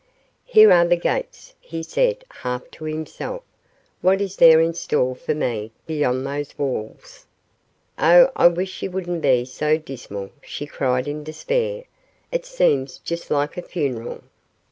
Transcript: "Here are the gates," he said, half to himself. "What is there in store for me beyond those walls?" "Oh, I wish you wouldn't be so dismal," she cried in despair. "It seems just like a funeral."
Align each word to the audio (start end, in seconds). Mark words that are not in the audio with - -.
"Here 0.47 0.71
are 0.71 0.87
the 0.87 0.95
gates," 0.95 1.53
he 1.59 1.83
said, 1.83 2.23
half 2.31 2.71
to 2.71 2.85
himself. 2.85 3.43
"What 4.01 4.19
is 4.19 4.37
there 4.37 4.59
in 4.59 4.73
store 4.73 5.15
for 5.15 5.35
me 5.35 5.73
beyond 5.85 6.25
those 6.25 6.57
walls?" 6.57 7.27
"Oh, 7.99 8.31
I 8.35 8.47
wish 8.47 8.81
you 8.81 8.89
wouldn't 8.89 9.21
be 9.21 9.45
so 9.45 9.77
dismal," 9.77 10.31
she 10.41 10.65
cried 10.65 11.07
in 11.07 11.23
despair. 11.23 11.83
"It 12.31 12.47
seems 12.47 12.97
just 12.97 13.29
like 13.29 13.57
a 13.57 13.61
funeral." 13.61 14.23